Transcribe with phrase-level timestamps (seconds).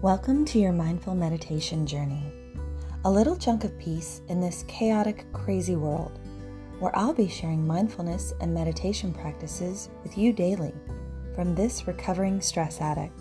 [0.00, 2.22] Welcome to your mindful meditation journey.
[3.04, 6.20] A little chunk of peace in this chaotic, crazy world,
[6.78, 10.72] where I'll be sharing mindfulness and meditation practices with you daily
[11.34, 13.18] from this recovering stress addict.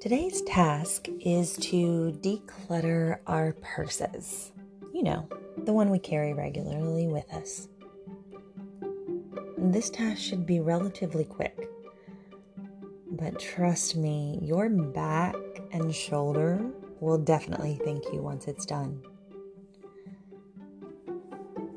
[0.00, 4.50] Today's task is to declutter our purses.
[4.92, 5.28] You know,
[5.64, 7.68] the one we carry regularly with us.
[9.56, 11.68] This task should be relatively quick.
[13.10, 15.34] But trust me, your back
[15.72, 16.60] and shoulder
[17.00, 19.02] will definitely thank you once it's done.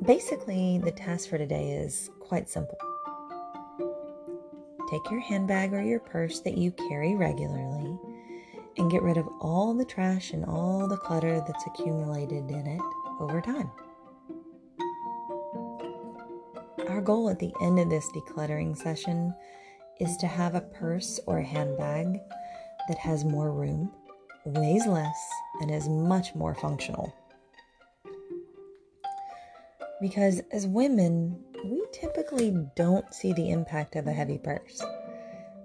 [0.05, 2.77] Basically, the task for today is quite simple.
[4.91, 7.97] Take your handbag or your purse that you carry regularly
[8.77, 12.81] and get rid of all the trash and all the clutter that's accumulated in it
[13.19, 13.71] over time.
[16.87, 19.33] Our goal at the end of this decluttering session
[19.99, 22.19] is to have a purse or a handbag
[22.87, 23.91] that has more room,
[24.45, 25.17] weighs less,
[25.61, 27.13] and is much more functional.
[30.01, 34.83] Because as women, we typically don't see the impact of a heavy purse.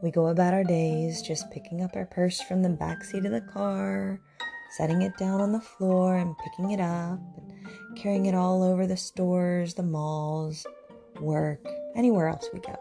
[0.03, 3.33] We go about our days just picking up our purse from the back seat of
[3.33, 4.21] the car,
[4.79, 7.19] setting it down on the floor and picking it up,
[7.97, 10.67] carrying it all over the stores, the malls,
[11.21, 11.61] work,
[11.95, 12.77] anywhere else we go.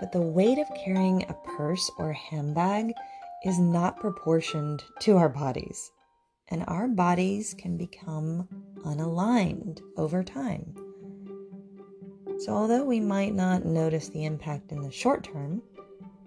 [0.00, 2.92] But the weight of carrying a purse or handbag
[3.44, 5.90] is not proportioned to our bodies,
[6.48, 8.48] and our bodies can become
[8.84, 10.74] unaligned over time.
[12.38, 15.62] So, although we might not notice the impact in the short term,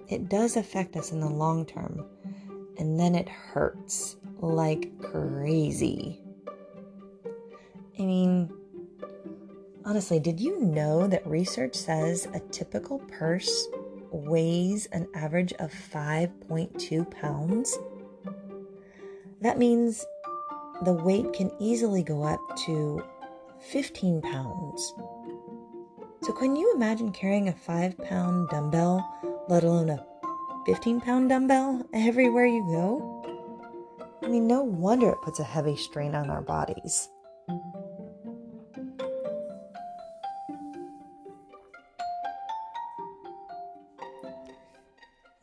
[0.08, 2.06] it does affect us in the long term,
[2.78, 6.22] and then it hurts like crazy.
[7.98, 8.52] I mean,
[9.86, 13.68] honestly, did you know that research says a typical purse
[14.12, 17.78] weighs an average of 5.2 pounds?
[19.42, 20.06] That means
[20.84, 23.02] the weight can easily go up to
[23.59, 24.94] 15 pounds.
[26.24, 29.08] So, can you imagine carrying a 5 pound dumbbell
[29.48, 30.06] let alone a
[30.66, 33.12] 15 pound dumbbell everywhere you go?
[34.22, 37.09] I mean, no wonder it puts a heavy strain on our bodies.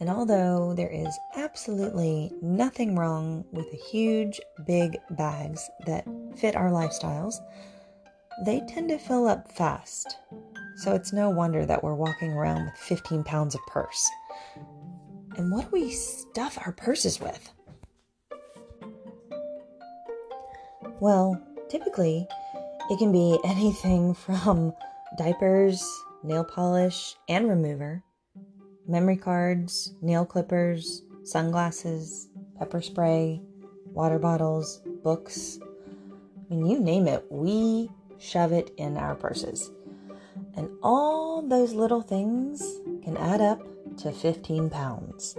[0.02, 6.04] And although there is absolutely nothing wrong with the huge, big bags that
[6.34, 7.36] fit our lifestyles,
[8.44, 10.16] they tend to fill up fast
[10.78, 14.10] so it's no wonder that we're walking around with 15 pounds of purse.
[15.36, 17.52] And what do we stuff our purses with?
[20.98, 22.26] Well, typically,
[22.90, 24.72] it can be anything from
[25.16, 25.88] diapers,
[26.24, 28.02] nail polish and remover,
[28.92, 33.41] memory cards, nail clippers, sunglasses, pepper spray,
[33.86, 35.58] water bottles, books.
[36.50, 39.70] I mean, you name it, we shove it in our purses.
[40.56, 42.60] And all those little things
[43.02, 43.66] can add up
[43.97, 45.38] to 15 pounds.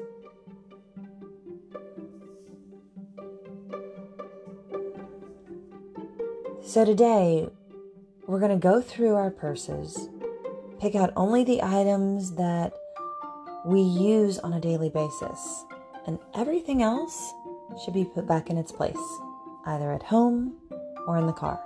[6.65, 7.49] So today,
[8.25, 10.09] we're going to go through our purses,
[10.79, 12.73] pick out only the items that
[13.65, 15.65] we use on a daily basis,
[16.05, 17.33] and everything else
[17.83, 18.97] should be put back in its place,
[19.65, 20.55] either at home
[21.07, 21.61] or in the car.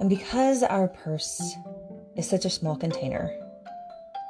[0.00, 1.54] And because our purse
[2.16, 3.30] is such a small container,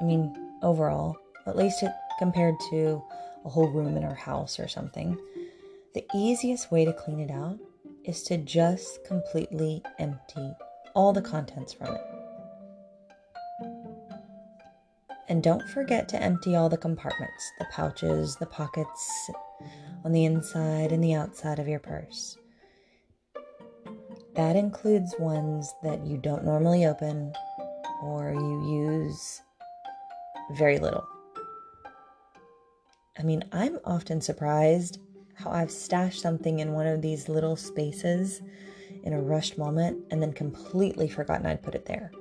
[0.02, 3.02] I mean, overall, at least it compared to
[3.46, 5.18] a whole room in our house or something,
[5.94, 7.58] the easiest way to clean it out
[8.04, 10.54] is to just completely empty
[10.94, 12.00] all the contents from it.
[15.28, 19.30] And don't forget to empty all the compartments, the pouches, the pockets
[20.04, 22.36] on the inside and the outside of your purse.
[24.34, 27.32] That includes ones that you don't normally open
[28.02, 29.42] or you use
[30.52, 31.06] very little.
[33.18, 34.98] I mean, I'm often surprised
[35.34, 38.42] how I've stashed something in one of these little spaces
[39.02, 42.12] in a rushed moment and then completely forgotten I'd put it there.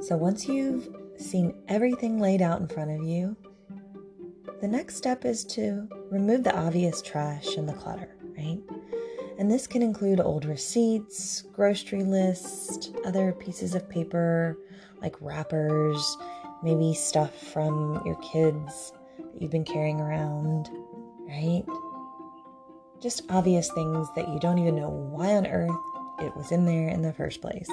[0.00, 3.36] So once you've seen everything laid out in front of you,
[4.60, 8.58] the next step is to remove the obvious trash and the clutter, right?
[9.38, 14.58] And this can include old receipts, grocery lists, other pieces of paper
[15.00, 16.16] like wrappers,
[16.62, 20.70] maybe stuff from your kids that you've been carrying around,
[21.28, 21.64] right?
[23.00, 25.70] Just obvious things that you don't even know why on earth
[26.20, 27.68] it was in there in the first place.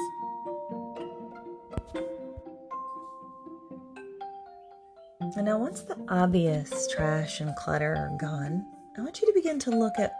[5.21, 8.65] And now, once the obvious trash and clutter are gone,
[8.97, 10.12] I want you to begin to look at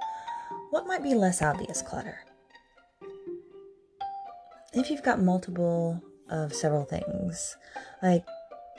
[0.70, 2.20] what might be less obvious clutter.
[4.72, 7.58] If you've got multiple of several things,
[8.04, 8.24] like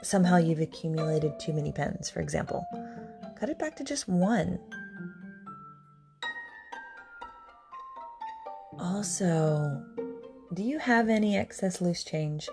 [0.03, 2.65] somehow you've accumulated too many pens, for example,
[3.39, 4.59] cut it back to just one.
[8.79, 9.83] Also,
[10.55, 12.49] do you have any excess loose change?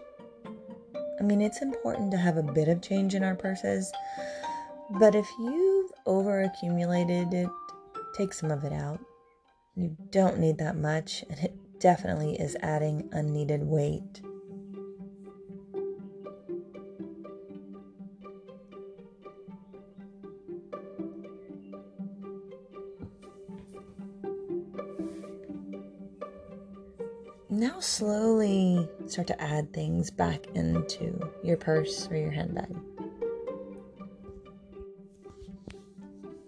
[1.19, 3.91] I mean, it's important to have a bit of change in our purses,
[4.99, 7.49] but if you've over accumulated it,
[8.17, 8.99] take some of it out.
[9.75, 14.21] You don't need that much, and it definitely is adding unneeded weight.
[27.57, 32.69] Now, slowly start to add things back into your purse or your handbag.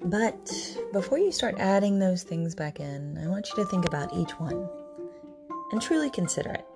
[0.04, 0.54] But
[0.94, 4.40] before you start adding those things back in, I want you to think about each
[4.40, 4.70] one
[5.72, 6.68] and truly consider it.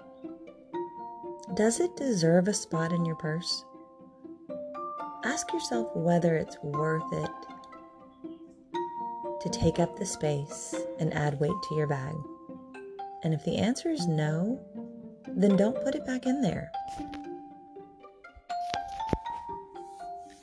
[1.53, 3.63] Does it deserve a spot in your purse?
[5.25, 7.29] Ask yourself whether it's worth it
[9.41, 12.15] to take up the space and add weight to your bag.
[13.23, 14.59] And if the answer is no,
[15.27, 16.71] then don't put it back in there.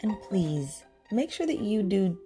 [0.02, 2.18] And please make sure that you do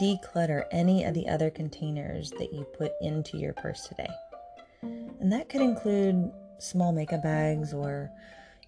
[0.00, 4.08] declutter any of the other containers that you put into your purse today.
[4.82, 8.10] And that could include small makeup bags or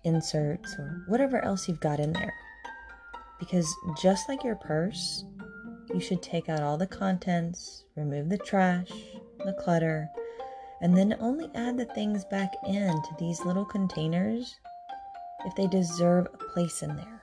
[0.04, 2.32] inserts or whatever else you've got in there.
[3.38, 5.24] Because just like your purse,
[5.92, 8.90] you should take out all the contents, remove the trash,
[9.44, 10.08] the clutter,
[10.80, 14.56] and then only add the things back into these little containers
[15.44, 17.22] if they deserve a place in there.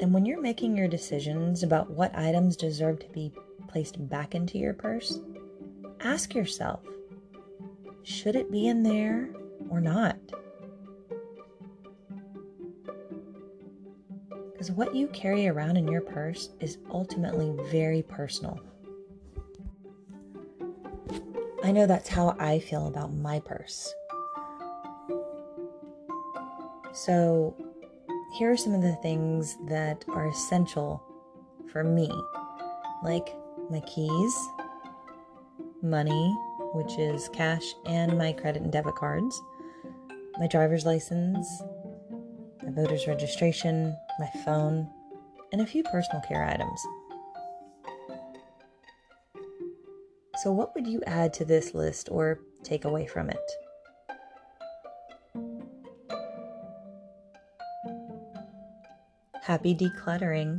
[0.00, 3.32] And when you're making your decisions about what items deserve to be
[3.68, 5.18] placed back into your purse,
[6.00, 6.80] ask yourself
[8.02, 9.30] should it be in there
[9.70, 10.18] or not?
[14.64, 18.58] Because what you carry around in your purse is ultimately very personal.
[21.62, 23.92] I know that's how I feel about my purse.
[26.94, 27.54] So,
[28.38, 31.02] here are some of the things that are essential
[31.70, 32.10] for me,
[33.02, 33.36] like
[33.68, 34.34] my keys,
[35.82, 36.34] money,
[36.72, 39.38] which is cash and my credit and debit cards,
[40.38, 41.46] my driver's license,
[42.62, 44.88] my voter's registration, my phone,
[45.52, 46.80] and a few personal care items.
[50.42, 53.50] So, what would you add to this list or take away from it?
[59.42, 60.58] Happy decluttering.